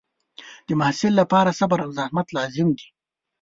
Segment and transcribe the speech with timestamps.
[0.67, 2.87] د محصل لپاره صبر او زحمت لازم دی.